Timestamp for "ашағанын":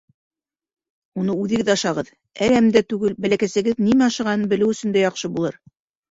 4.13-4.47